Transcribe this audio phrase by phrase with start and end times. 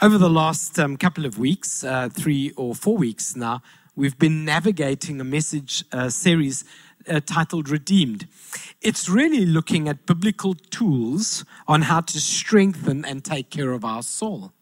[0.00, 3.62] Over the last um, couple of weeks, uh, three or four weeks now,
[3.96, 6.64] we've been navigating a message uh, series
[7.08, 8.28] uh, titled Redeemed.
[8.80, 14.04] It's really looking at biblical tools on how to strengthen and take care of our
[14.04, 14.52] soul.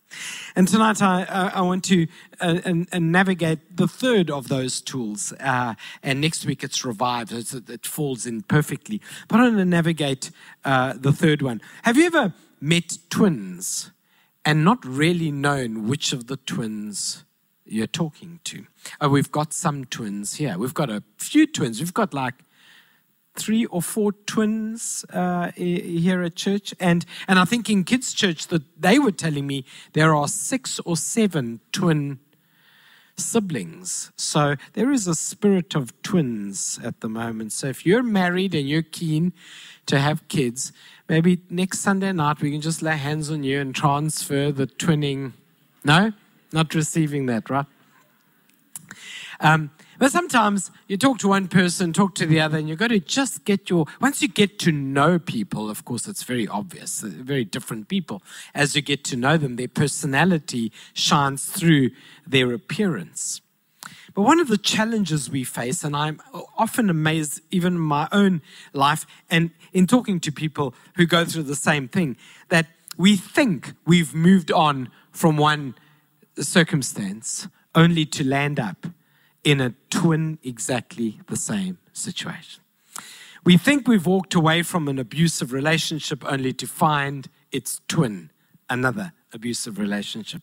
[0.55, 2.07] And tonight I, I want to
[2.41, 5.35] uh, and, and navigate the third of those tools.
[5.39, 9.03] Uh, and next week it's revived, so it falls in perfectly.
[9.29, 10.31] But I want to navigate
[10.65, 11.61] uh, the third one.
[11.83, 13.91] Have you ever met twins?
[14.47, 17.25] And not really known which of the twins
[17.65, 18.65] you're talking to.
[19.01, 20.57] Oh, we've got some twins here.
[20.57, 21.81] We've got a few twins.
[21.81, 22.35] We've got like
[23.35, 28.47] three or four twins uh, here at church, and and I think in kids' church
[28.47, 29.65] that they were telling me
[29.95, 32.21] there are six or seven twin
[33.17, 34.13] siblings.
[34.17, 37.53] So there is a spirit of twins at the moment.
[37.53, 39.33] So if you're married and you're keen
[39.87, 40.73] to have kids,
[41.09, 45.33] maybe next Sunday night we can just lay hands on you and transfer the twinning.
[45.85, 46.13] No?
[46.53, 47.67] Not receiving that, right?
[49.41, 52.89] Um, but sometimes you talk to one person, talk to the other, and you've got
[52.89, 53.87] to just get your.
[54.01, 58.23] Once you get to know people, of course, it's very obvious, very different people.
[58.55, 61.91] As you get to know them, their personality shines through
[62.27, 63.41] their appearance.
[64.15, 66.21] But one of the challenges we face, and I'm
[66.57, 68.41] often amazed, even in my own
[68.73, 72.17] life, and in talking to people who go through the same thing,
[72.49, 72.67] that
[72.97, 75.75] we think we've moved on from one
[76.39, 78.87] circumstance only to land up
[79.47, 82.65] in a twin exactly the same situation.
[83.45, 88.31] We think we've walked away from an abusive relationship only to find its twin,
[88.69, 90.43] another abusive relationship.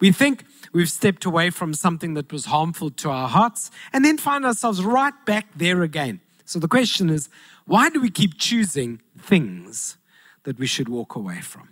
[0.00, 4.16] We think we've stepped away from something that was harmful to our hearts and then
[4.16, 6.20] find ourselves right back there again.
[6.46, 7.28] So the question is
[7.66, 9.98] why do we keep choosing things
[10.44, 11.68] that we should walk away from?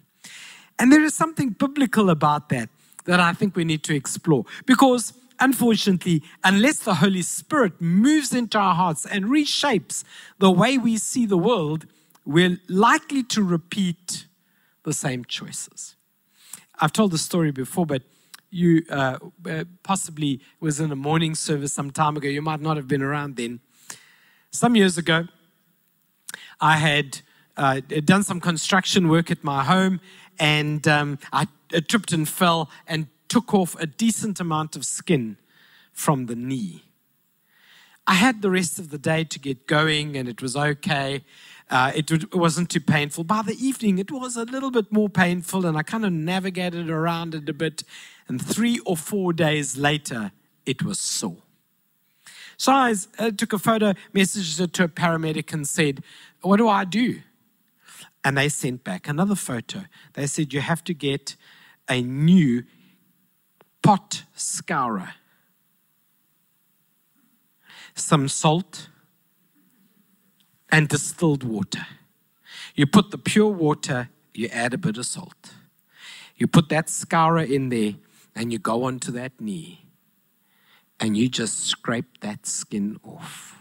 [0.78, 2.68] And there is something biblical about that
[3.06, 8.58] that I think we need to explore because unfortunately, unless the Holy Spirit moves into
[8.58, 10.04] our hearts and reshapes
[10.38, 11.86] the way we see the world,
[12.24, 14.26] we're likely to repeat
[14.82, 15.96] the same choices.
[16.78, 18.02] I've told the story before, but
[18.50, 22.28] you uh, uh, possibly was in a morning service some time ago.
[22.28, 23.60] You might not have been around then.
[24.50, 25.26] Some years ago,
[26.60, 27.20] I had
[27.56, 30.00] uh, done some construction work at my home,
[30.38, 31.46] and um, I
[31.88, 35.36] tripped and fell and took off a decent amount of skin
[35.92, 36.82] from the knee.
[38.06, 41.24] I had the rest of the day to get going, and it was okay.
[41.68, 43.24] Uh, it, wasn't too painful.
[43.24, 46.88] By the evening, it was a little bit more painful, and I kind of navigated
[46.88, 47.82] around it a bit.
[48.28, 50.30] And three or four days later,
[50.64, 51.42] it was sore.
[52.56, 56.02] So I uh, took a photo, messaged it to a paramedic, and said,
[56.42, 57.20] What do I do?
[58.24, 59.84] And they sent back another photo.
[60.12, 61.34] They said, You have to get
[61.88, 62.64] a new
[63.86, 65.14] pot scourer,
[67.94, 68.88] some salt
[70.72, 71.86] and distilled water.
[72.74, 75.54] You put the pure water, you add a bit of salt.
[76.34, 77.94] You put that scourer in there,
[78.34, 79.86] and you go onto that knee,
[80.98, 83.56] and you just scrape that skin off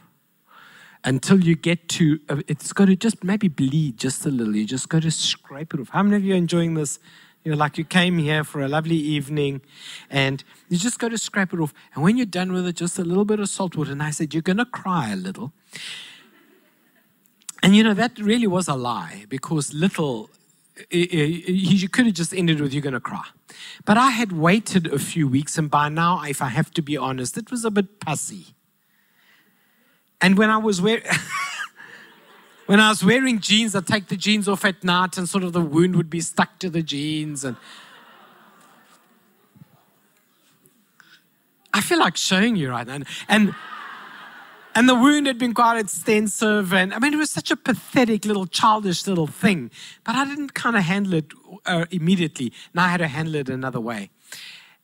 [1.04, 4.56] until you get to uh, it's got to just maybe bleed just a little.
[4.56, 5.90] You just got to scrape it off.
[5.90, 6.98] How many of you are enjoying this?
[7.46, 9.62] You know, like you came here for a lovely evening
[10.10, 11.76] and you just got to scrape it off.
[11.94, 13.92] And when you're done with it, just a little bit of salt water.
[13.92, 15.54] And I said, You're going to cry a little.
[17.62, 20.32] And you know, that really was a lie because little,
[20.90, 23.26] you could have just ended with, you're going to cry.
[23.86, 26.98] But I had waited a few weeks, and by now, if I have to be
[26.98, 28.56] honest, it was a bit pussy.
[30.20, 31.04] And when I was wearing.
[32.66, 35.54] when I was wearing jeans, I'd take the jeans off at night and sort of
[35.54, 37.44] the wound would be stuck to the jeans.
[37.44, 37.58] And
[41.74, 43.00] I feel like showing you right now.
[43.28, 43.54] And
[44.78, 46.74] and the wound had been quite extensive.
[46.74, 49.72] And I mean, it was such a pathetic little childish little thing.
[50.04, 51.32] But I didn't kind of handle it
[51.66, 52.52] uh, immediately.
[52.74, 54.10] Now I had to handle it another way.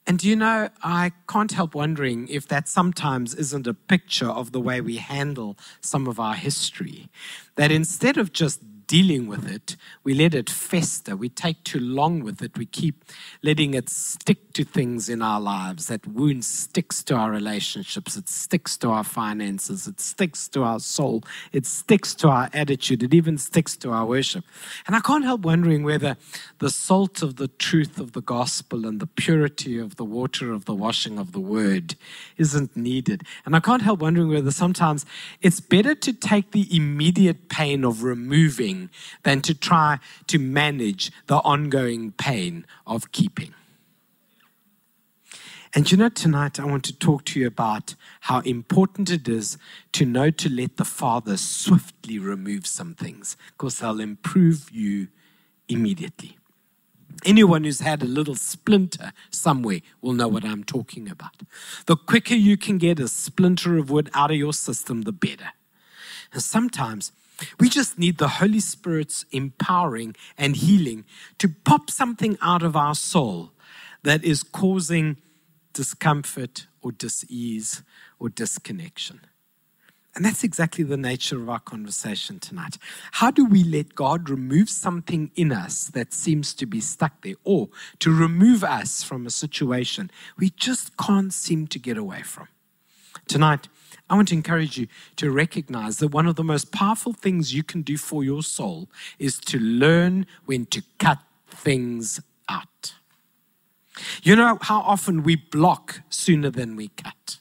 [0.07, 4.51] And do you know, I can't help wondering if that sometimes isn't a picture of
[4.51, 7.09] the way we handle some of our history.
[7.56, 8.62] That instead of just
[8.92, 9.78] dealing with it.
[10.04, 11.16] We let it fester.
[11.16, 12.58] We take too long with it.
[12.58, 13.06] We keep
[13.42, 15.88] letting it stick to things in our lives.
[15.88, 18.18] That wound sticks to our relationships.
[18.18, 19.88] It sticks to our finances.
[19.88, 21.24] It sticks to our soul.
[21.54, 23.02] It sticks to our attitude.
[23.02, 24.44] It even sticks to our worship.
[24.86, 26.18] And I can't help wondering whether
[26.60, 30.66] the salt of the truth of the gospel and the purity of the water of
[30.66, 31.96] the washing of the word
[32.36, 33.24] isn't needed.
[33.46, 35.06] And I can't help wondering whether sometimes
[35.42, 38.81] it's better to take the immediate pain of removing
[39.24, 43.54] than to try to manage the ongoing pain of keeping.
[45.74, 49.57] And you know, tonight I want to talk to you about how important it is
[49.94, 55.07] to know to let the Father swiftly remove some things because they'll improve you
[55.69, 56.38] immediately.
[57.24, 61.42] Anyone who's had a little splinter somewhere will know what I'm talking about.
[61.86, 65.51] The quicker you can get a splinter of wood out of your system, the better.
[66.34, 67.12] And sometimes
[67.60, 71.06] we just need the Holy Spirit's empowering and healing
[71.38, 73.52] to pop something out of our soul
[74.04, 75.18] that is causing
[75.74, 77.84] discomfort or dis-ease
[78.20, 79.22] or disconnection.
[80.14, 82.78] And that's exactly the nature of our conversation tonight.
[83.14, 87.36] How do we let God remove something in us that seems to be stuck there,
[87.46, 92.50] or to remove us from a situation we just can't seem to get away from?
[93.28, 93.70] Tonight,
[94.10, 97.64] I want to encourage you to recognize that one of the most powerful things you
[97.64, 98.90] can do for your soul
[99.20, 102.94] is to learn when to cut things out.
[104.24, 107.38] You know how often we block sooner than we cut.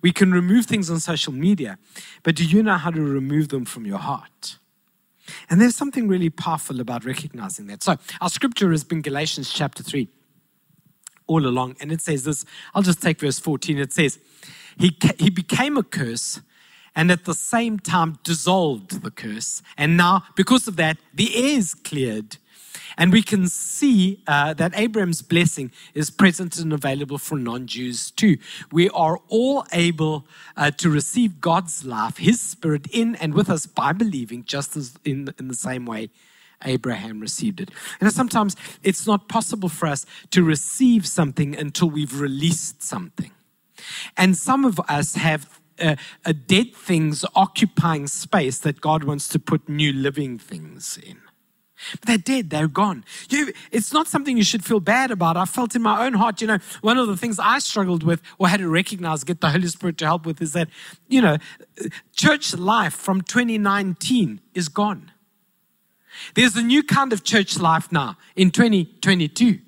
[0.00, 1.78] We can remove things on social media,
[2.22, 4.58] but do you know how to remove them from your heart?
[5.50, 7.82] And there's something really powerful about recognizing that.
[7.82, 10.08] So, our scripture has been Galatians chapter 3
[11.26, 12.44] all along, and it says this.
[12.74, 13.78] I'll just take verse 14.
[13.78, 14.18] It says,
[14.78, 16.40] He, he became a curse
[16.94, 19.62] and at the same time dissolved the curse.
[19.76, 22.38] And now, because of that, the air is cleared
[22.98, 28.10] and we can see uh, that Abraham's blessing is present and available for non Jews
[28.10, 28.38] too.
[28.72, 30.26] We are all able
[30.56, 34.94] uh, to receive God's life, His Spirit in and with us by believing, just as
[35.04, 36.10] in, in the same way
[36.64, 37.70] Abraham received it.
[38.00, 43.30] And sometimes it's not possible for us to receive something until we've released something.
[44.16, 45.96] And some of us have uh,
[46.46, 51.18] dead things occupying space that God wants to put new living things in.
[51.92, 53.04] But they're dead, they're gone.
[53.30, 55.36] You, it's not something you should feel bad about.
[55.36, 58.20] I felt in my own heart, you know, one of the things I struggled with
[58.38, 60.68] or had to recognize, get the Holy Spirit to help with, is that,
[61.06, 61.38] you know,
[62.14, 65.12] church life from 2019 is gone.
[66.34, 69.60] There's a new kind of church life now in 2022.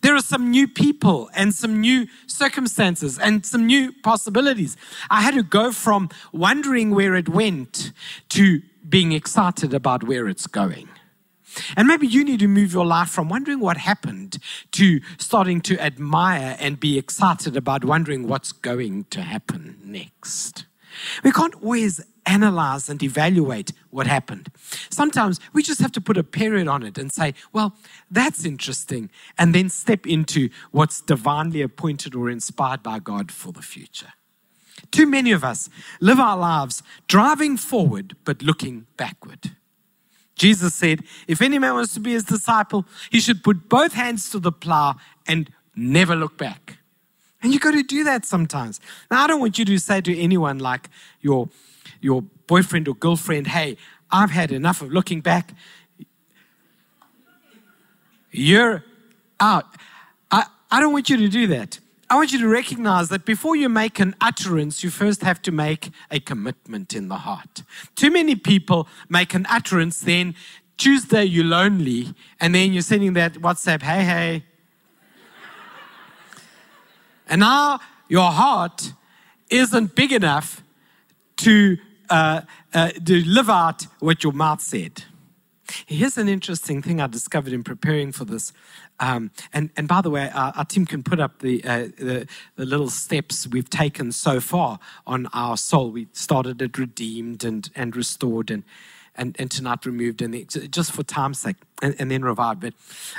[0.00, 4.76] There are some new people and some new circumstances and some new possibilities.
[5.10, 7.92] I had to go from wondering where it went
[8.30, 10.88] to being excited about where it's going.
[11.76, 14.38] And maybe you need to move your life from wondering what happened
[14.72, 20.66] to starting to admire and be excited about wondering what's going to happen next.
[21.22, 24.48] We can't always analyze and evaluate what happened.
[24.90, 27.74] Sometimes we just have to put a period on it and say, well,
[28.10, 33.62] that's interesting, and then step into what's divinely appointed or inspired by God for the
[33.62, 34.12] future.
[34.90, 35.68] Too many of us
[36.00, 39.52] live our lives driving forward but looking backward.
[40.34, 44.30] Jesus said, If any man wants to be his disciple, he should put both hands
[44.30, 44.96] to the plow
[45.26, 46.78] and never look back.
[47.42, 48.80] And you got to do that sometimes.
[49.10, 50.88] Now, I don't want you to say to anyone like
[51.20, 51.48] your,
[52.00, 53.76] your boyfriend or girlfriend, Hey,
[54.10, 55.54] I've had enough of looking back.
[58.30, 58.84] You're
[59.40, 59.66] out.
[60.30, 61.78] I, I don't want you to do that.
[62.12, 65.50] I want you to recognize that before you make an utterance, you first have to
[65.50, 67.62] make a commitment in the heart.
[67.94, 70.34] Too many people make an utterance, then
[70.76, 74.44] Tuesday you're lonely, and then you're sending that WhatsApp, hey, hey.
[77.28, 78.92] and now your heart
[79.48, 80.62] isn't big enough
[81.42, 81.76] to,
[82.10, 82.42] uh,
[82.74, 85.04] uh, live out what your mouth said.
[85.86, 88.52] Here's an interesting thing I discovered in preparing for this.
[89.00, 92.26] Um, and, and by the way, our, our team can put up the, uh, the,
[92.56, 95.90] the, little steps we've taken so far on our soul.
[95.90, 98.64] We started it redeemed and, and restored and,
[99.14, 102.60] and, and tonight removed, and the, just for time's sake, and, and then revived.
[102.60, 102.74] But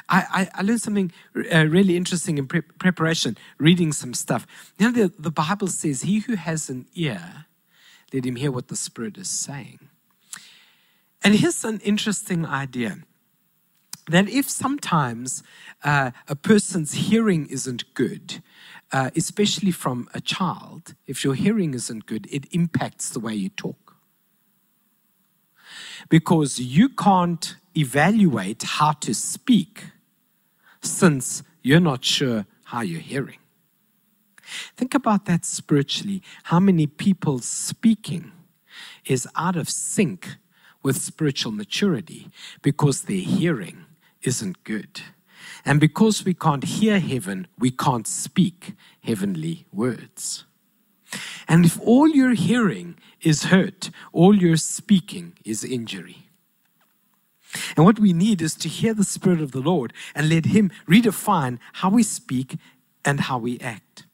[0.09, 1.11] I, I, I learned something
[1.53, 4.47] uh, really interesting in pre- preparation, reading some stuff.
[4.77, 7.45] You know, the, the Bible says, He who has an ear,
[8.13, 9.79] let him hear what the Spirit is saying.
[11.23, 12.99] And here's an interesting idea
[14.07, 15.41] that if sometimes
[15.83, 18.43] uh, a person's hearing isn't good,
[18.91, 23.49] uh, especially from a child, if your hearing isn't good, it impacts the way you
[23.49, 23.95] talk.
[26.09, 29.85] Because you can't evaluate how to speak
[30.81, 33.37] since you're not sure how you're hearing.
[34.75, 36.21] Think about that spiritually.
[36.43, 38.31] How many people speaking
[39.05, 40.37] is out of sync
[40.81, 42.29] with spiritual maturity
[42.61, 43.85] because their hearing
[44.21, 45.01] isn't good.
[45.65, 50.45] And because we can't hear heaven, we can't speak heavenly words.
[51.47, 56.27] And if all you're hearing is hurt, all you're speaking is injury.
[57.75, 60.71] And what we need is to hear the Spirit of the Lord and let Him
[60.87, 62.57] redefine how we speak
[63.05, 64.05] and how we act.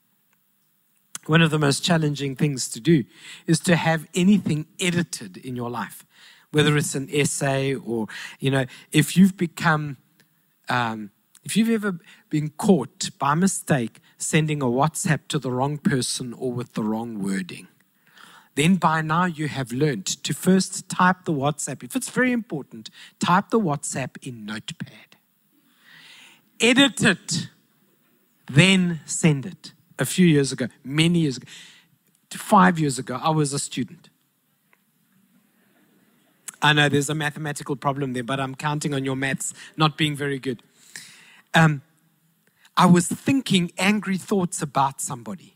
[1.29, 3.03] One of the most challenging things to do
[3.45, 6.03] is to have anything edited in your life,
[6.49, 8.07] whether it's an essay or,
[8.39, 9.97] you know, if you've become,
[10.69, 11.11] um,
[11.43, 11.99] if you've ever
[12.31, 17.21] been caught by mistake sending a WhatsApp to the wrong person or with the wrong
[17.21, 17.67] wording,
[18.55, 21.83] then by now you have learned to first type the WhatsApp.
[21.83, 25.15] If it's very important, type the WhatsApp in Notepad.
[26.59, 27.49] Edit it,
[28.49, 29.73] then send it.
[29.99, 31.47] A few years ago, many years ago,
[32.31, 34.09] five years ago, I was a student.
[36.61, 40.15] I know there's a mathematical problem there, but I'm counting on your maths not being
[40.15, 40.61] very good.
[41.53, 41.81] Um,
[42.75, 45.55] I was thinking angry thoughts about somebody.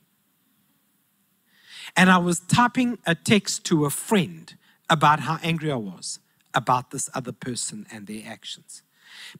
[1.95, 4.53] And I was typing a text to a friend
[4.89, 6.19] about how angry I was
[6.53, 8.83] about this other person and their actions.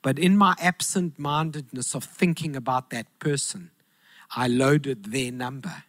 [0.01, 3.71] But in my absent mindedness of thinking about that person,
[4.35, 5.83] I loaded their number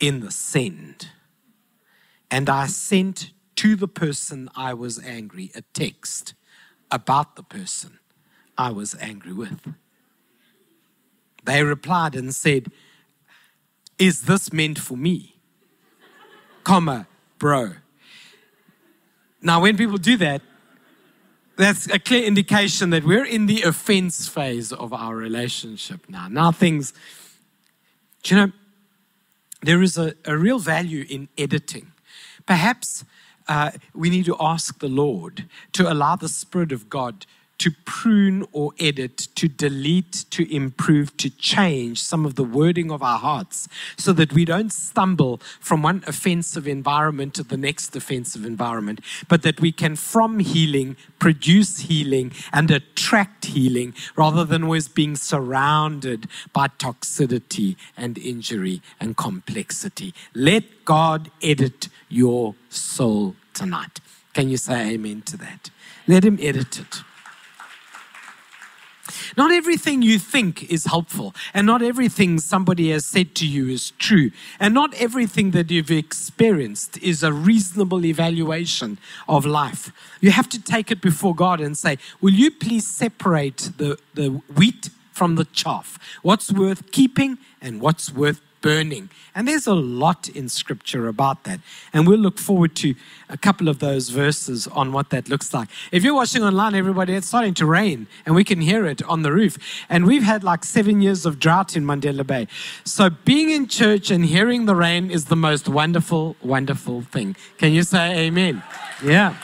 [0.00, 1.10] in the send.
[2.30, 6.34] And I sent to the person I was angry a text
[6.90, 7.98] about the person
[8.58, 9.74] I was angry with.
[11.44, 12.72] They replied and said,
[13.98, 15.36] Is this meant for me?
[16.64, 17.06] Comma,
[17.38, 17.74] bro.
[19.42, 20.40] Now, when people do that,
[21.56, 26.28] that's a clear indication that we're in the offense phase of our relationship now.
[26.28, 26.92] Now, things,
[28.24, 28.52] you know,
[29.62, 31.92] there is a, a real value in editing.
[32.46, 33.04] Perhaps
[33.48, 37.26] uh, we need to ask the Lord to allow the Spirit of God
[37.64, 43.02] to prune or edit, to delete, to improve, to change some of the wording of
[43.02, 43.66] our hearts
[43.96, 49.40] so that we don't stumble from one offensive environment to the next offensive environment, but
[49.40, 56.28] that we can, from healing, produce healing and attract healing rather than always being surrounded
[56.52, 60.12] by toxicity and injury and complexity.
[60.34, 64.00] Let God edit your soul tonight.
[64.34, 65.70] Can you say amen to that?
[66.06, 67.02] Let Him edit it.
[69.36, 73.90] Not everything you think is helpful, and not everything somebody has said to you is
[73.92, 79.92] true, and not everything that you've experienced is a reasonable evaluation of life.
[80.20, 84.28] You have to take it before God and say, Will you please separate the, the
[84.56, 85.98] wheat from the chaff?
[86.22, 89.10] What's worth keeping and what's worth burning.
[89.34, 91.60] And there's a lot in scripture about that.
[91.92, 92.94] And we'll look forward to
[93.28, 95.68] a couple of those verses on what that looks like.
[95.92, 99.20] If you're watching online, everybody, it's starting to rain and we can hear it on
[99.20, 99.58] the roof.
[99.90, 102.48] And we've had like seven years of drought in Mandela Bay.
[102.84, 107.36] So being in church and hearing the rain is the most wonderful, wonderful thing.
[107.58, 108.62] Can you say amen?
[109.04, 109.36] Yeah.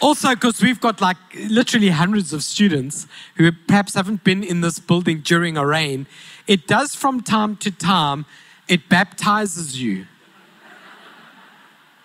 [0.00, 1.18] Also, because we've got like
[1.50, 3.06] literally hundreds of students
[3.36, 6.06] who perhaps haven't been in this building during a rain,
[6.50, 8.26] it does from time to time,
[8.66, 10.06] it baptizes you.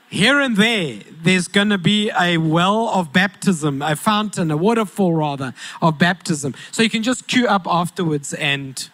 [0.07, 5.15] Here and there, there's going to be a well of baptism, a fountain, a waterfall
[5.15, 6.53] rather, of baptism.
[6.71, 8.87] So you can just queue up afterwards and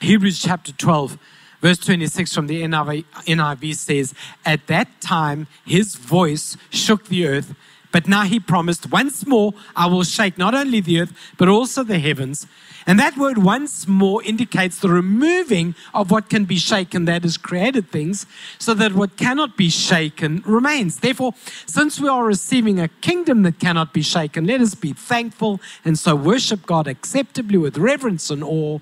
[0.00, 1.18] Hebrews chapter 12
[1.60, 4.14] Verse 26 from the NIV, NIV says,
[4.44, 7.54] At that time his voice shook the earth,
[7.90, 11.82] but now he promised, Once more I will shake not only the earth, but also
[11.82, 12.46] the heavens.
[12.86, 17.36] And that word once more indicates the removing of what can be shaken, that is,
[17.36, 18.26] created things,
[18.58, 20.98] so that what cannot be shaken remains.
[20.98, 21.32] Therefore,
[21.66, 25.98] since we are receiving a kingdom that cannot be shaken, let us be thankful and
[25.98, 28.80] so worship God acceptably with reverence and awe.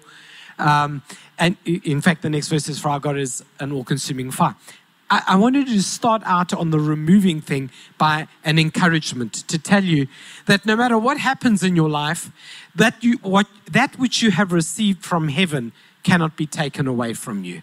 [0.59, 1.03] Um,
[1.39, 4.55] and in fact, the next verse is, For our God is an all consuming fire.
[5.13, 9.85] I, I wanted to start out on the removing thing by an encouragement to tell
[9.85, 10.07] you
[10.47, 12.31] that no matter what happens in your life,
[12.75, 17.45] that, you, what, that which you have received from heaven cannot be taken away from
[17.45, 17.61] you.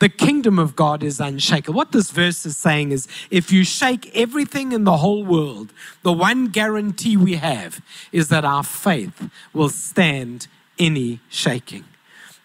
[0.00, 1.76] The kingdom of God is unshakable.
[1.76, 6.12] What this verse is saying is if you shake everything in the whole world, the
[6.12, 11.84] one guarantee we have is that our faith will stand any shaking.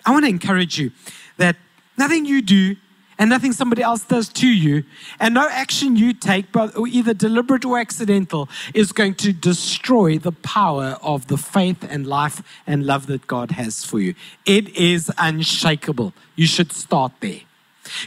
[0.06, 0.92] I want to encourage you
[1.38, 1.56] that
[1.98, 2.76] nothing you do
[3.20, 4.86] and nothing somebody else does to you,
[5.20, 10.98] and no action you take, either deliberate or accidental, is going to destroy the power
[11.04, 14.16] of the faith and life and love that God has for you.
[14.46, 16.14] It is unshakable.
[16.38, 17.42] You should start there.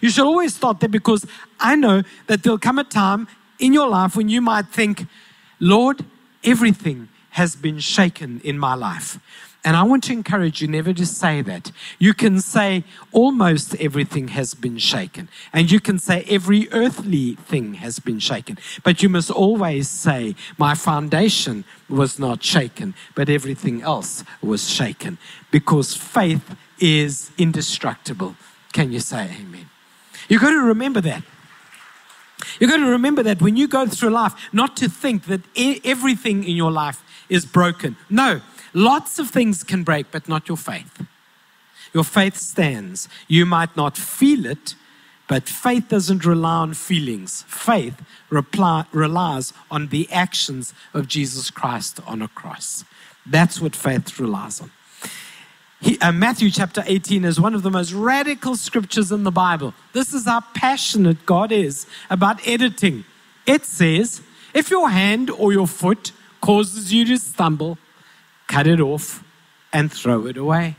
[0.01, 1.27] You should always start there because
[1.61, 3.29] I know that there'll come a time
[3.59, 5.07] in your life when you might think,
[5.61, 6.05] Lord,
[6.43, 9.19] everything has been shaken in my life.
[9.65, 11.71] And I want to encourage you never to say that.
[12.01, 15.29] You can say almost everything has been shaken.
[15.53, 18.59] And you can say every earthly thing has been shaken.
[18.83, 25.19] But you must always say, My foundation was not shaken, but everything else was shaken.
[25.53, 28.35] Because faith is indestructible.
[28.73, 29.71] Can you say amen?
[30.29, 31.23] You've got to remember that.
[32.59, 35.43] You've got to remember that when you go through life, not to think that
[35.85, 37.97] everything in your life is broken.
[38.11, 38.41] No,
[38.75, 41.03] Lots of things can break, but not your faith.
[41.93, 43.09] Your faith stands.
[43.29, 44.75] You might not feel it,
[45.29, 47.45] but faith doesn't rely on feelings.
[47.47, 52.85] Faith reply, relies on the actions of Jesus Christ on a cross.
[53.27, 54.71] That's what faith relies on.
[55.81, 59.75] He, uh, Matthew chapter 18 is one of the most radical scriptures in the Bible.
[59.93, 63.05] This is how passionate God is about editing.
[63.47, 64.23] It says,
[64.55, 67.79] if your hand or your foot causes you to stumble,
[68.53, 69.25] cut it off,
[69.73, 70.77] and throw it away.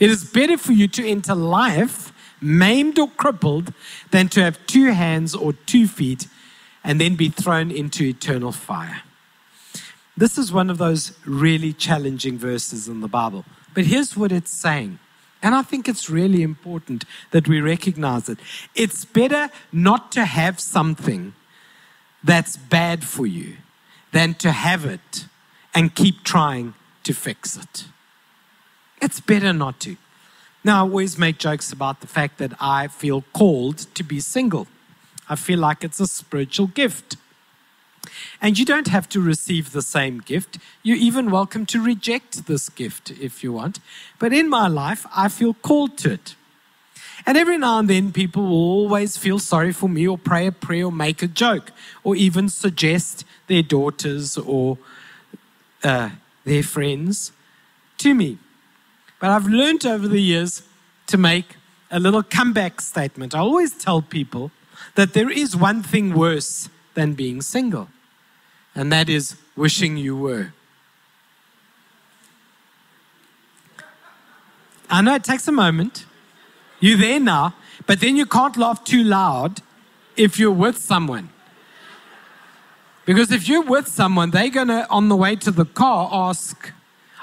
[0.00, 3.74] It is better for you to enter life maimed or crippled
[4.10, 6.26] than to have two hands or two feet
[6.82, 9.02] and then be thrown into eternal fire.
[10.16, 13.44] This is one of those really challenging verses in the Bible.
[13.74, 14.98] But here's what it's saying.
[15.42, 18.38] And I think it's really important that we recognize it.
[18.74, 21.34] It's better not to have something
[22.24, 23.56] that's bad for you
[24.12, 25.26] than to have it
[25.74, 27.84] and keep trying to fix it.
[29.00, 29.96] It's better not to.
[30.64, 34.68] Now, I always make jokes about the fact that I feel called to be single.
[35.28, 37.16] I feel like it's a spiritual gift.
[38.40, 40.58] And you don't have to receive the same gift.
[40.82, 43.80] You're even welcome to reject this gift if you want.
[44.18, 46.36] But in my life, I feel called to it.
[47.26, 50.52] And every now and then, people will always feel sorry for me or pray a
[50.52, 51.70] prayer or make a joke
[52.02, 54.78] or even suggest their daughters or
[55.84, 56.10] uh,
[56.44, 57.32] their friends
[57.98, 58.38] to me.
[59.20, 60.62] But I've learned over the years
[61.06, 61.56] to make
[61.90, 63.34] a little comeback statement.
[63.34, 64.50] I always tell people
[64.94, 67.88] that there is one thing worse than being single,
[68.74, 70.52] and that is wishing you were.
[74.90, 76.04] I know it takes a moment.
[76.80, 77.54] You're there now,
[77.86, 79.62] but then you can't laugh too loud
[80.16, 81.30] if you're with someone.
[83.04, 86.72] Because if you're with someone, they're going to, on the way to the car, ask,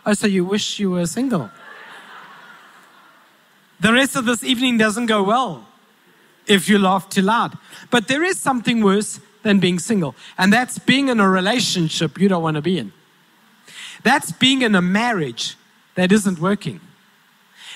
[0.06, 1.50] Oh, so you wish you were single?
[3.80, 5.66] the rest of this evening doesn't go well
[6.48, 7.58] if you laugh too loud.
[7.92, 12.28] But there is something worse than being single, and that's being in a relationship you
[12.28, 12.92] don't want to be in.
[14.04, 15.56] That's being in a marriage
[15.96, 16.82] that isn't working.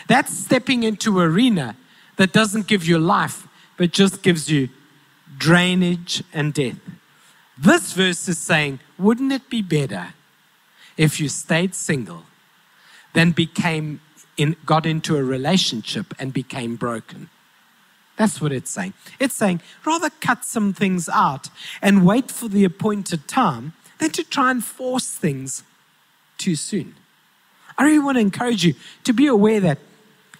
[0.07, 1.75] That's stepping into an arena
[2.17, 4.69] that doesn't give you life, but just gives you
[5.37, 6.77] drainage and death.
[7.57, 10.13] This verse is saying, wouldn't it be better
[10.97, 12.23] if you stayed single
[13.13, 14.01] than became
[14.37, 17.29] in, got into a relationship and became broken?
[18.15, 18.93] That's what it's saying.
[19.19, 21.49] It's saying rather cut some things out
[21.81, 25.63] and wait for the appointed time than to try and force things
[26.37, 26.95] too soon.
[27.77, 29.79] I really want to encourage you to be aware that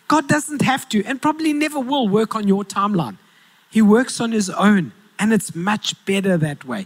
[0.08, 3.18] God doesn't have to and probably never will work on your timeline.
[3.72, 6.86] He works on His own, and it's much better that way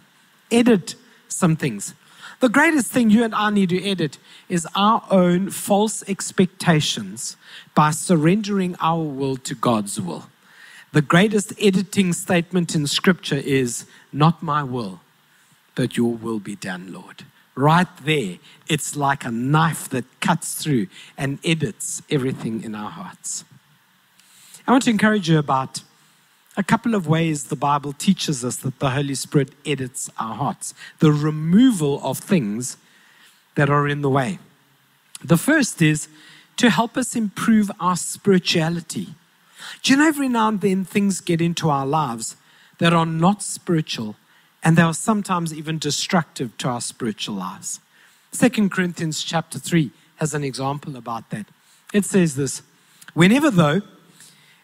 [0.51, 0.95] edit
[1.27, 1.93] some things.
[2.39, 7.35] The greatest thing you and I need to edit is our own false expectations
[7.73, 10.29] by surrendering our will to God's will.
[10.93, 15.01] The greatest editing statement in Scripture is, Not my will,
[15.75, 17.23] but your will be done, Lord.
[17.55, 23.45] Right there, it's like a knife that cuts through and edits everything in our hearts.
[24.67, 25.81] I want to encourage you about
[26.57, 30.73] a couple of ways the Bible teaches us that the Holy Spirit edits our hearts,
[30.97, 32.77] the removal of things
[33.53, 34.39] that are in the way.
[35.23, 36.07] The first is
[36.57, 39.09] to help us improve our spirituality.
[39.83, 42.35] Do you know every now and then things get into our lives
[42.79, 44.15] that are not spiritual
[44.63, 47.79] and they are sometimes even destructive to our spiritual lives?
[48.31, 51.45] Second Corinthians chapter 3 has an example about that.
[51.93, 52.63] It says this
[53.13, 53.81] Whenever, though,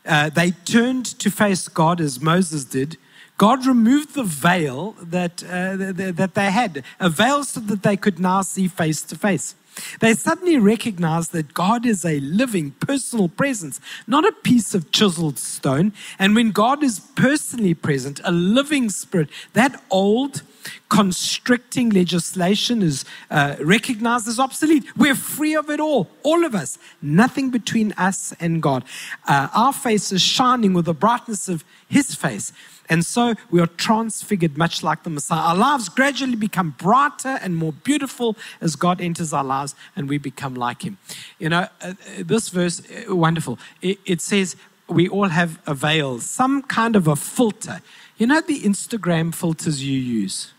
[0.06, 2.98] uh, they turned to face God as Moses did,
[3.38, 8.20] God removed the veil that, uh, that they had, a veil so that they could
[8.20, 9.56] now see face to face.
[10.02, 15.39] They suddenly recognized that God is a living, personal presence, not a piece of chiseled
[15.39, 15.94] stone.
[16.20, 20.44] And when God is personally present, a living spirit, that old
[20.89, 24.86] Constricting legislation is uh, recognized as obsolete.
[24.95, 26.78] We're free of it all, all of us.
[27.02, 28.84] Nothing between us and God.
[29.28, 32.54] Uh, our face is shining with the brightness of His face.
[32.89, 35.39] And so we are transfigured much like the Messiah.
[35.39, 40.17] Our lives gradually become brighter and more beautiful as God enters our lives and we
[40.17, 40.97] become like Him.
[41.39, 43.58] You know, uh, this verse, uh, wonderful.
[43.82, 44.56] It, it says,
[44.88, 47.82] we all have a veil, some kind of a filter.
[48.17, 50.53] You know the Instagram filters you use?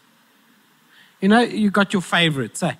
[1.24, 2.74] You know, you got your favorites, eh?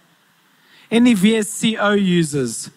[0.90, 2.68] Any VSCO users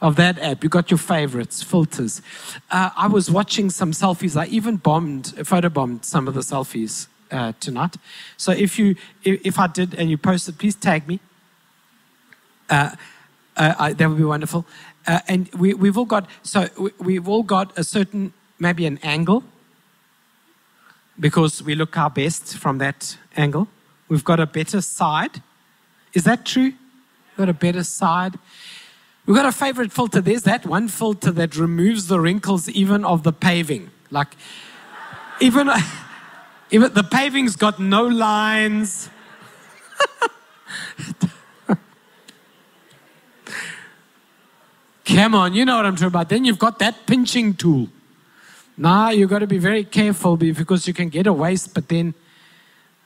[0.00, 2.22] of that app, you got your favorites, filters.
[2.70, 4.34] Uh, I was watching some selfies.
[4.34, 7.96] I even bombed, photobombed some of the selfies uh, tonight.
[8.38, 11.20] So if you, if, if, I did and you posted, please tag me.
[12.70, 12.96] Uh,
[13.58, 14.64] uh I, that would be wonderful.
[15.06, 18.98] Uh, and we, we've all got, so we, we've all got a certain, maybe an
[19.02, 19.44] angle,
[21.18, 23.68] because we look our best from that angle.
[24.10, 25.40] We've got a better side.
[26.12, 26.72] Is that true?
[26.72, 28.38] We've got a better side.
[29.24, 30.20] We've got a favorite filter.
[30.20, 33.92] There's that one filter that removes the wrinkles even of the paving.
[34.10, 34.34] Like,
[35.40, 35.70] even,
[36.72, 39.08] even the paving's got no lines.
[45.04, 46.28] Come on, you know what I'm talking about.
[46.28, 47.88] Then you've got that pinching tool.
[48.76, 52.14] Now you've got to be very careful because you can get a waist, but then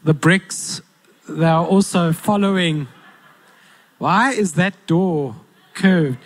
[0.02, 0.80] the bricks,
[1.28, 2.88] they are also following.
[3.98, 5.36] Why is that door
[5.74, 6.18] curved?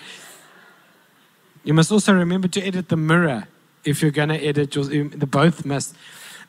[1.64, 3.46] You must also remember to edit the mirror
[3.84, 5.94] if you're going to edit your, the both must.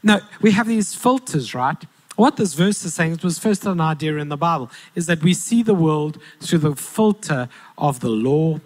[0.01, 1.77] No, we have these filters, right?
[2.15, 5.21] What this verse is saying, it was first an idea in the Bible, is that
[5.21, 8.59] we see the world through the filter of the law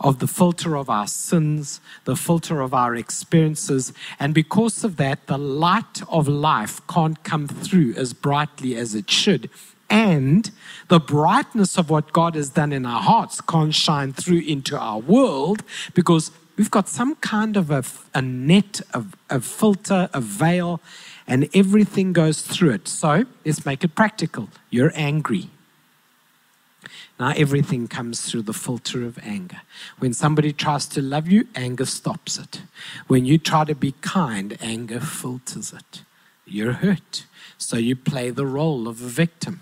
[0.00, 3.92] of the filter of our sins, the filter of our experiences.
[4.18, 9.10] And because of that, the light of life can't come through as brightly as it
[9.10, 9.50] should.
[9.90, 10.50] And
[10.88, 14.98] the brightness of what God has done in our hearts can't shine through into our
[14.98, 15.62] world
[15.94, 20.80] because we've got some kind of a, a net, a, a filter, a veil,
[21.26, 22.88] and everything goes through it.
[22.88, 24.48] So let's make it practical.
[24.70, 25.50] You're angry.
[27.18, 29.62] Now everything comes through the filter of anger.
[29.98, 32.62] When somebody tries to love you, anger stops it.
[33.06, 36.02] When you try to be kind, anger filters it.
[36.44, 37.26] You're hurt.
[37.56, 39.60] So you play the role of a victim.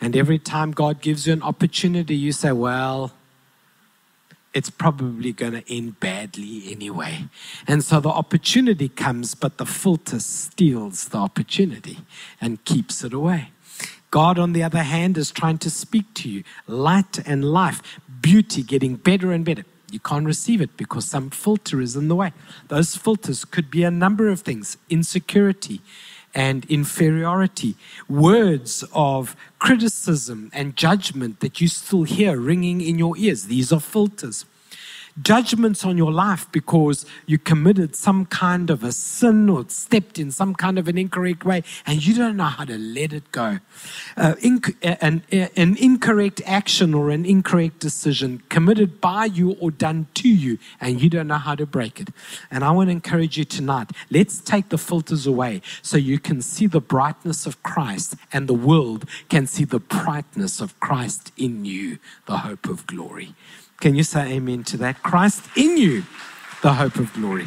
[0.00, 3.12] And every time God gives you an opportunity, you say, Well,
[4.56, 7.26] it's probably going to end badly anyway.
[7.66, 11.98] And so the opportunity comes, but the filter steals the opportunity
[12.40, 13.50] and keeps it away.
[14.16, 17.82] God, on the other hand, is trying to speak to you light and life,
[18.22, 19.66] beauty getting better and better.
[19.90, 22.32] You can't receive it because some filter is in the way.
[22.68, 25.82] Those filters could be a number of things insecurity
[26.34, 27.74] and inferiority,
[28.08, 33.44] words of criticism and judgment that you still hear ringing in your ears.
[33.48, 34.46] These are filters
[35.22, 40.30] judgments on your life because you committed some kind of a sin or stepped in
[40.30, 43.58] some kind of an incorrect way and you don't know how to let it go.
[44.16, 50.06] Uh, inc- an, an incorrect action or an incorrect decision committed by you or done
[50.14, 52.10] to you and you don't know how to break it.
[52.50, 56.42] And I want to encourage you tonight let's take the filters away so you can
[56.42, 61.64] see the brightness of Christ and the world can see the brightness of Christ in
[61.64, 63.34] you, the hope of glory.
[63.80, 65.02] Can you say amen to that?
[65.02, 66.04] Christ in you,
[66.62, 67.46] the hope of glory.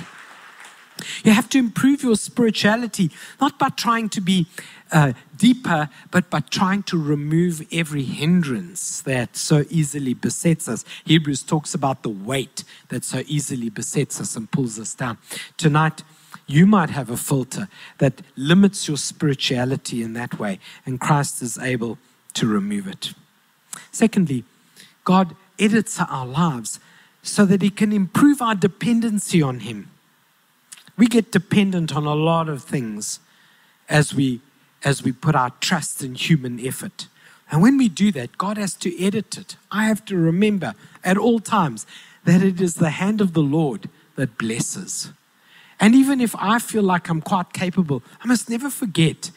[1.23, 4.47] You have to improve your spirituality, not by trying to be
[4.91, 10.83] uh, deeper, but by trying to remove every hindrance that so easily besets us.
[11.05, 15.17] Hebrews talks about the weight that so easily besets us and pulls us down.
[15.57, 16.03] Tonight,
[16.47, 17.67] you might have a filter
[17.99, 21.97] that limits your spirituality in that way, and Christ is able
[22.33, 23.13] to remove it.
[23.91, 24.43] Secondly,
[25.03, 26.79] God edits our lives
[27.21, 29.89] so that He can improve our dependency on Him.
[30.97, 33.19] We get dependent on a lot of things
[33.87, 34.41] as we,
[34.83, 37.07] as we put our trust in human effort.
[37.51, 39.55] And when we do that, God has to edit it.
[39.71, 41.85] I have to remember at all times
[42.25, 45.11] that it is the hand of the Lord that blesses.
[45.79, 49.31] And even if I feel like I'm quite capable, I must never forget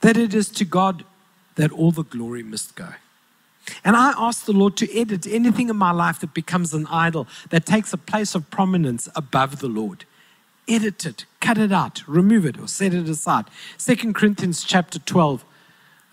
[0.00, 1.04] that it is to God
[1.56, 2.94] that all the glory must go.
[3.84, 7.26] And I ask the Lord to edit anything in my life that becomes an idol,
[7.50, 10.04] that takes a place of prominence above the Lord.
[10.68, 13.46] Edit it, cut it out, remove it, or set it aside.
[13.76, 15.44] Second Corinthians chapter 12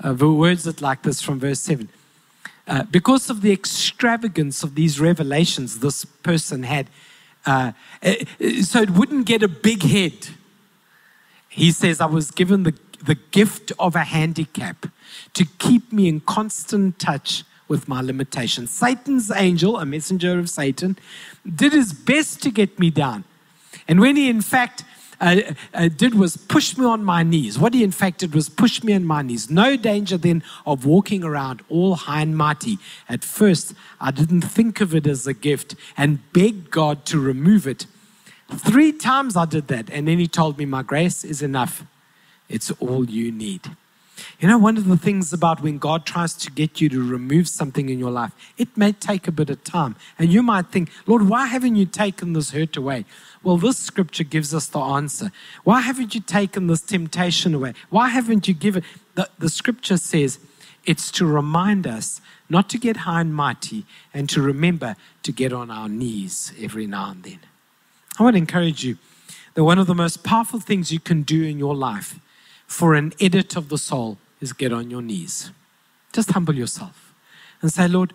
[0.05, 1.89] uh, words it like this from verse 7.
[2.67, 6.89] Uh, because of the extravagance of these revelations this person had,
[7.45, 7.71] uh,
[8.03, 8.13] uh
[8.61, 10.29] so it wouldn't get a big head.
[11.49, 14.87] He says, I was given the the gift of a handicap
[15.33, 18.71] to keep me in constant touch with my limitations.
[18.71, 20.97] Satan's angel, a messenger of Satan,
[21.45, 23.23] did his best to get me down.
[23.87, 24.83] And when he, in fact,
[25.19, 25.41] uh,
[25.73, 27.57] uh, did was push me on my knees.
[27.57, 29.49] What he in fact did was push me on my knees.
[29.49, 32.77] No danger then of walking around all high and mighty.
[33.09, 37.67] At first, I didn't think of it as a gift and begged God to remove
[37.67, 37.87] it.
[38.49, 41.83] Three times I did that, and then he told me, My grace is enough.
[42.47, 43.71] It's all you need.
[44.39, 47.47] You know, one of the things about when God tries to get you to remove
[47.47, 49.95] something in your life, it may take a bit of time.
[50.19, 53.05] And you might think, Lord, why haven't you taken this hurt away?
[53.41, 55.31] Well, this scripture gives us the answer.
[55.63, 57.73] Why haven't you taken this temptation away?
[57.89, 58.83] Why haven't you given?
[59.15, 60.37] The, the scripture says
[60.85, 65.51] it's to remind us not to get high and mighty and to remember to get
[65.51, 67.39] on our knees every now and then.
[68.19, 68.97] I want to encourage you
[69.55, 72.19] that one of the most powerful things you can do in your life
[72.67, 75.51] for an edit of the soul is get on your knees.
[76.13, 77.13] Just humble yourself
[77.61, 78.13] and say, Lord,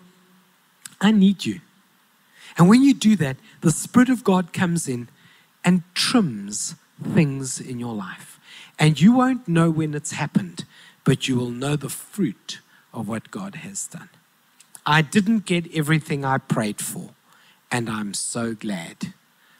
[1.01, 1.61] I need you.
[2.57, 5.09] And when you do that, the Spirit of God comes in
[5.63, 8.39] and trims things in your life.
[8.79, 10.65] And you won't know when it's happened,
[11.03, 12.59] but you will know the fruit
[12.93, 14.09] of what God has done.
[14.85, 17.11] I didn't get everything I prayed for,
[17.71, 19.13] and I'm so glad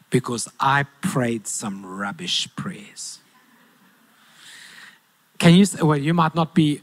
[0.09, 3.19] because I prayed some rubbish prayers.
[5.43, 6.79] Can you well, you might not be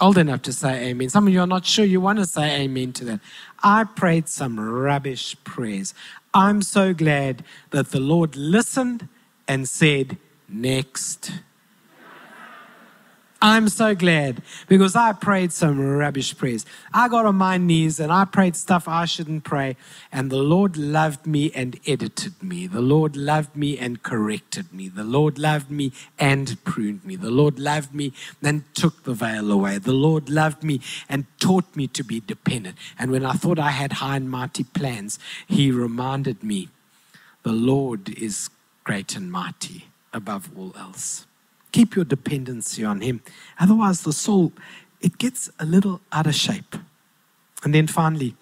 [0.00, 1.10] old enough to say amen.
[1.10, 3.20] Some of you are not sure you want to say amen to that.
[3.62, 5.92] I prayed some rubbish prayers.
[6.32, 9.08] I'm so glad that the Lord listened
[9.46, 10.16] and said,
[10.48, 11.32] next.
[13.40, 16.66] I'm so glad because I prayed some rubbish prayers.
[16.92, 19.76] I got on my knees and I prayed stuff I shouldn't pray,
[20.10, 22.66] and the Lord loved me and edited me.
[22.66, 24.88] The Lord loved me and corrected me.
[24.88, 27.14] The Lord loved me and pruned me.
[27.14, 29.78] The Lord loved me and took the veil away.
[29.78, 32.76] The Lord loved me and taught me to be dependent.
[32.98, 36.70] And when I thought I had high and mighty plans, He reminded me
[37.44, 38.50] the Lord is
[38.82, 41.27] great and mighty above all else.
[41.72, 43.20] Keep your dependency on Him.
[43.58, 44.52] Otherwise, the soul,
[45.00, 46.76] it gets a little out of shape.
[47.64, 48.34] And then finally,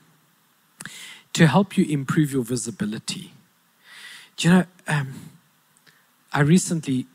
[1.33, 3.33] to help you improve your visibility.
[4.37, 5.15] Do you know, um,
[6.33, 7.07] I recently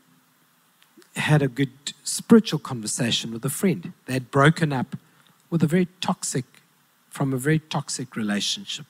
[1.16, 3.92] had a good spiritual conversation with a friend.
[4.06, 4.96] They had broken up
[5.50, 6.44] with a very toxic,
[7.10, 8.86] from a very toxic relationship.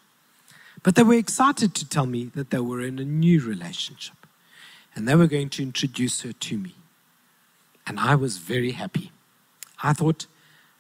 [0.83, 4.17] But they were excited to tell me that they were in a new relationship
[4.95, 6.75] and they were going to introduce her to me.
[7.87, 9.13] And I was very happy.
[9.83, 10.27] I thought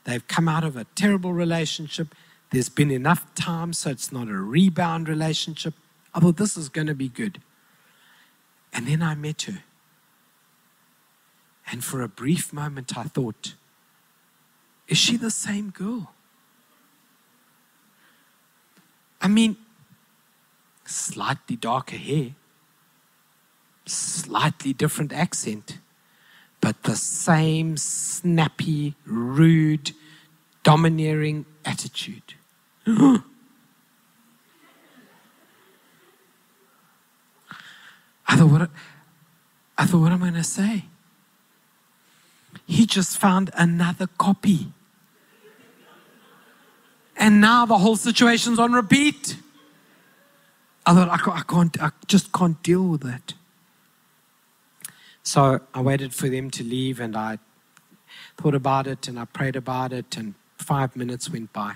[0.04, 2.14] they've come out of a terrible relationship.
[2.50, 5.74] There's been enough time so it's not a rebound relationship.
[6.14, 7.40] I thought this is going to be good.
[8.72, 9.62] And then I met her.
[11.70, 13.54] And for a brief moment, I thought,
[14.88, 16.12] is she the same girl?
[19.20, 19.56] I mean,
[20.84, 22.30] slightly darker hair,
[23.86, 25.78] slightly different accent
[26.62, 29.90] but the same snappy, rude,
[30.62, 32.34] domineering attitude.
[32.86, 33.18] I
[38.36, 38.70] thought, what,
[39.76, 40.84] I thought, what am I going to say?
[42.64, 44.72] He just found another copy.
[47.16, 49.36] And now the whole situation's on repeat.
[50.86, 53.34] I thought, I can't, I, can't, I just can't deal with that.
[55.22, 57.38] So I waited for them to leave and I
[58.36, 61.74] thought about it and I prayed about it, and five minutes went by.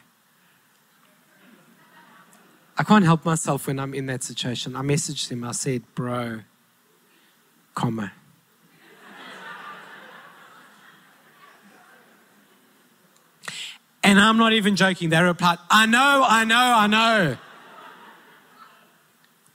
[2.78, 4.76] I can't help myself when I'm in that situation.
[4.76, 6.40] I messaged him, I said, Bro,
[7.74, 8.12] comma.
[14.02, 15.08] And I'm not even joking.
[15.08, 17.36] They replied, I know, I know, I know.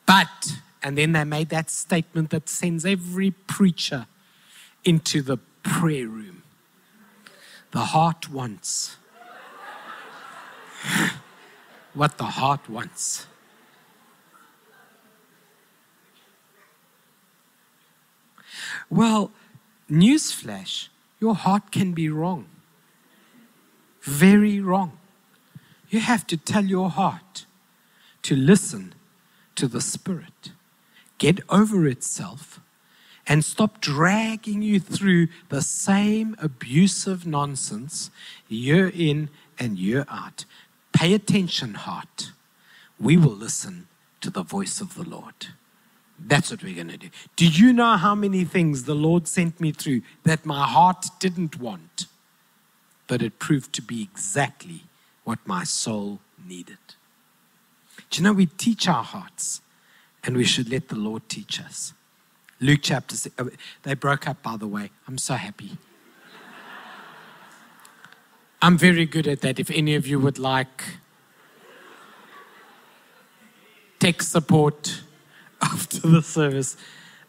[0.06, 4.08] But and then they made that statement that sends every preacher
[4.84, 6.44] into the prayer room.
[7.72, 8.98] The heart wants
[11.94, 13.28] what the heart wants.
[18.90, 19.32] Well,
[19.90, 20.90] newsflash,
[21.20, 22.48] your heart can be wrong.
[24.02, 24.98] Very wrong.
[25.90, 27.46] You have to tell your heart
[28.24, 28.94] to listen
[29.56, 30.52] to the Spirit
[31.22, 32.60] get over itself
[33.28, 38.10] and stop dragging you through the same abusive nonsense
[38.48, 39.30] year in
[39.60, 40.46] and year out.
[40.92, 42.32] Pay attention, heart.
[43.00, 43.88] We will listen
[44.22, 45.50] to the voice of the Lord.
[46.18, 47.10] That's what we're going to do.
[47.36, 51.60] Do you know how many things the Lord sent me through that my heart didn't
[51.60, 52.08] want,
[53.06, 54.86] but it proved to be exactly
[55.24, 56.80] what my soul needed?
[58.10, 59.62] Do you know we teach our hearts
[60.24, 61.94] and we should let the Lord teach us?
[62.60, 63.46] Luke chapter 6, uh,
[63.84, 64.92] they broke up, by the way.
[65.08, 65.78] I'm so happy.
[68.62, 69.60] I'm very good at that.
[69.60, 70.84] If any of you would like
[74.00, 75.02] tech support
[75.62, 76.78] after the service,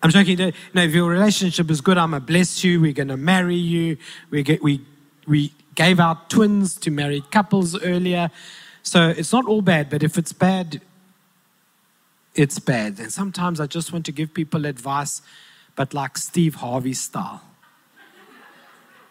[0.02, 0.52] I'm joking.
[0.74, 2.80] No, if your relationship is good, I'm gonna bless you.
[2.80, 3.96] We're gonna marry you.
[4.30, 4.80] We get we
[5.26, 8.30] we gave out twins to married couples earlier,
[8.82, 9.88] so it's not all bad.
[9.88, 10.82] But if it's bad,
[12.34, 12.98] it's bad.
[12.98, 15.22] And sometimes I just want to give people advice,
[15.76, 17.42] but like Steve Harvey style.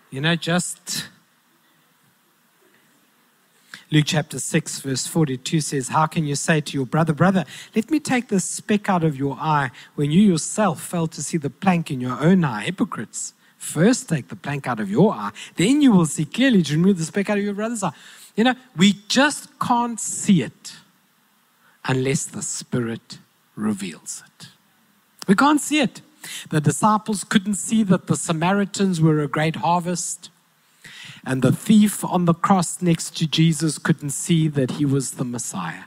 [0.09, 1.07] You know, just.
[3.93, 7.43] Luke chapter 6, verse 42 says, How can you say to your brother, Brother,
[7.75, 11.37] let me take the speck out of your eye when you yourself fail to see
[11.37, 12.63] the plank in your own eye?
[12.63, 13.33] Hypocrites.
[13.57, 16.97] First take the plank out of your eye, then you will see clearly to remove
[16.97, 17.91] the speck out of your brother's eye.
[18.35, 20.73] You know, we just can't see it
[21.85, 23.19] unless the Spirit
[23.55, 24.47] reveals it.
[25.27, 26.01] We can't see it.
[26.49, 30.29] The disciples couldn't see that the Samaritans were a great harvest.
[31.25, 35.25] And the thief on the cross next to Jesus couldn't see that he was the
[35.25, 35.83] Messiah.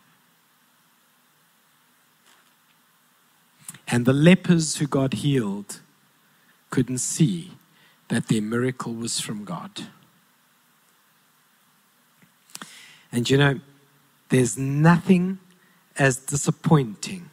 [3.86, 5.80] And the lepers who got healed
[6.70, 7.52] couldn't see
[8.08, 9.88] that their miracle was from God.
[13.12, 13.60] And you know,
[14.30, 15.38] there's nothing
[15.98, 17.30] as disappointing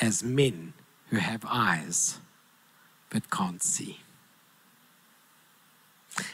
[0.00, 0.72] as men
[1.10, 2.18] who have eyes
[3.10, 4.00] but can't see.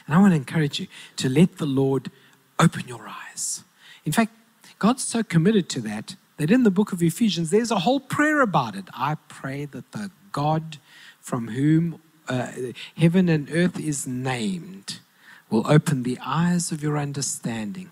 [0.05, 2.11] And I want to encourage you to let the Lord
[2.59, 3.63] open your eyes.
[4.05, 4.31] In fact,
[4.79, 8.41] God's so committed to that that in the book of Ephesians, there's a whole prayer
[8.41, 8.85] about it.
[8.95, 10.77] I pray that the God
[11.19, 12.51] from whom uh,
[12.97, 14.99] heaven and earth is named
[15.51, 17.91] will open the eyes of your understanding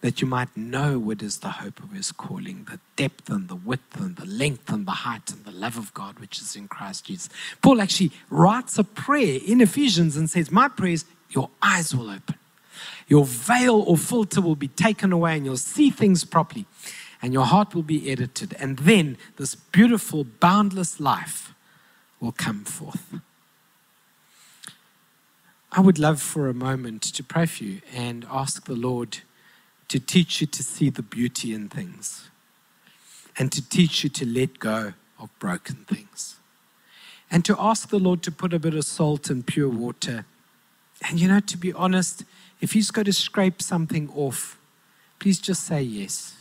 [0.00, 3.54] that you might know what is the hope of his calling, the depth and the
[3.54, 6.68] width and the length and the height and the love of God which is in
[6.68, 7.28] Christ Jesus.
[7.60, 12.10] Paul actually writes a prayer in Ephesians and says, My prayer is your eyes will
[12.10, 12.36] open.
[13.08, 16.66] Your veil or filter will be taken away and you'll see things properly
[17.20, 18.56] and your heart will be edited.
[18.58, 21.52] And then this beautiful, boundless life
[22.20, 23.20] will come forth.
[25.72, 29.18] I would love for a moment to pray for you and ask the Lord
[29.90, 32.30] to teach you to see the beauty in things
[33.36, 36.36] and to teach you to let go of broken things
[37.28, 40.26] and to ask the Lord to put a bit of salt and pure water.
[41.08, 42.22] And you know, to be honest,
[42.60, 44.56] if He's got to scrape something off,
[45.18, 46.36] please just say yes.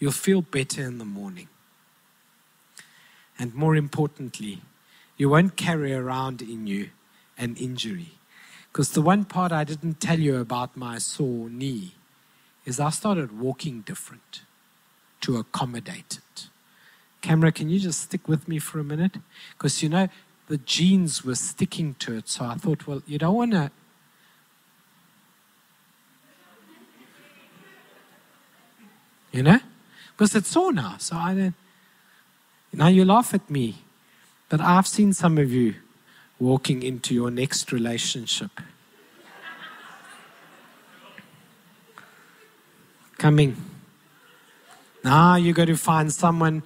[0.00, 1.48] You'll feel better in the morning.
[3.38, 4.60] And more importantly,
[5.16, 6.90] you won't carry around in you
[7.38, 8.12] an injury.
[8.72, 11.94] Because the one part I didn't tell you about my sore knee
[12.70, 14.42] is I started walking different
[15.22, 16.48] to accommodate it.
[17.20, 19.16] Camera, can you just stick with me for a minute?
[19.52, 20.08] Because you know,
[20.46, 22.28] the jeans were sticking to it.
[22.28, 23.70] So I thought, well, you don't want to.
[29.32, 29.60] You know?
[30.12, 30.94] Because it's sore now.
[30.98, 31.54] So I don't.
[32.72, 33.82] Now you laugh at me.
[34.48, 35.74] But I've seen some of you
[36.38, 38.52] walking into your next relationship
[43.20, 43.54] coming.
[45.04, 46.62] Now you got to find someone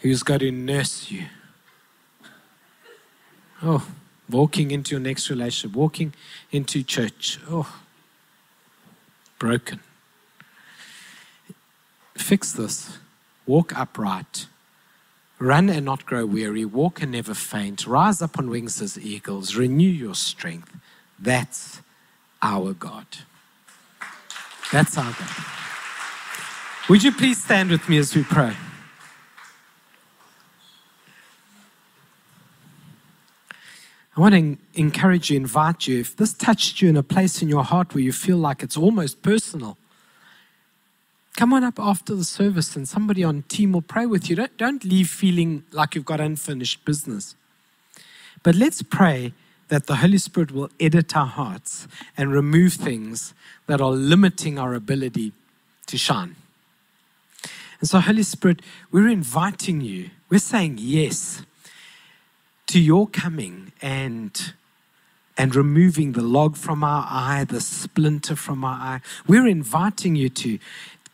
[0.00, 1.24] who's got to nurse you.
[3.62, 3.86] Oh,
[4.28, 6.12] walking into your next relationship, walking
[6.52, 7.40] into church.
[7.48, 7.80] Oh,
[9.38, 9.80] broken.
[12.14, 12.98] Fix this.
[13.46, 14.46] Walk upright.
[15.38, 16.66] Run and not grow weary.
[16.66, 17.86] Walk and never faint.
[17.86, 19.56] Rise up on wings as eagles.
[19.56, 20.76] Renew your strength.
[21.18, 21.80] That's
[22.42, 23.06] our God.
[24.70, 25.53] That's our God.
[26.86, 28.54] Would you please stand with me as we pray?
[34.14, 37.48] I want to encourage you, invite you, if this touched you in a place in
[37.48, 39.78] your heart where you feel like it's almost personal,
[41.38, 44.36] come on up after the service and somebody on team will pray with you.
[44.36, 47.34] Don't, don't leave feeling like you've got unfinished business.
[48.42, 49.32] But let's pray
[49.68, 53.32] that the Holy Spirit will edit our hearts and remove things
[53.68, 55.32] that are limiting our ability
[55.86, 56.36] to shine.
[57.84, 61.42] And so, Holy Spirit, we're inviting you, we're saying yes
[62.68, 64.54] to your coming and
[65.36, 69.00] and removing the log from our eye, the splinter from our eye.
[69.26, 70.58] We're inviting you to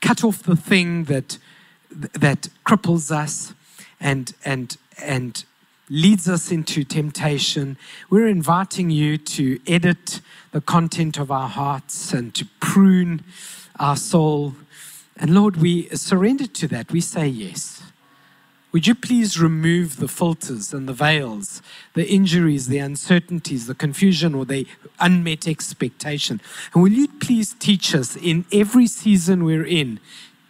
[0.01, 1.39] cut off the thing that
[1.91, 3.53] that cripples us
[3.99, 5.45] and and and
[5.89, 7.77] leads us into temptation,
[8.11, 10.21] we're inviting you to edit
[10.53, 13.25] the content of our hearts and to prune
[13.81, 14.55] our soul.
[15.21, 16.91] And Lord, we surrender to that.
[16.91, 17.83] We say yes.
[18.73, 21.61] Would you please remove the filters and the veils,
[21.95, 24.67] the injuries, the uncertainties, the confusion, or the
[24.99, 26.41] unmet expectation?
[26.73, 30.01] And will you please teach us in every season we're in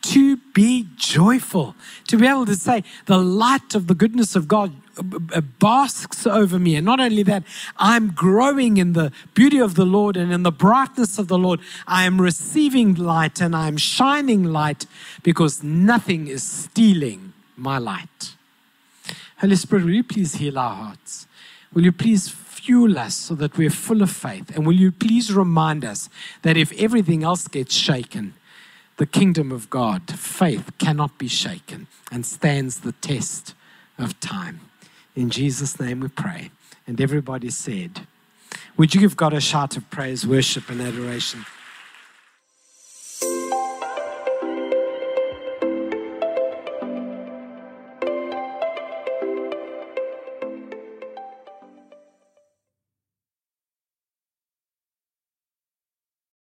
[0.03, 1.75] to be joyful,
[2.07, 4.73] to be able to say, the light of the goodness of God
[5.59, 6.77] basks over me.
[6.77, 7.45] And not only that,
[7.77, 11.61] I'm growing in the beauty of the Lord and in the brightness of the Lord.
[11.87, 14.87] I am receiving light and I'm shining light
[15.23, 18.35] because nothing is stealing my light.
[19.39, 21.27] Holy Spirit, will you please heal our hearts?
[21.73, 24.55] Will you please fuel us so that we're full of faith?
[24.55, 26.09] And will you please remind us
[26.43, 28.35] that if everything else gets shaken,
[28.97, 33.55] the kingdom of God, faith cannot be shaken and stands the test
[33.99, 34.61] of time.
[35.17, 36.51] In Jesus' name we pray.
[36.87, 38.07] And everybody said,
[38.77, 41.45] Would you give God a shout of praise, worship, and adoration?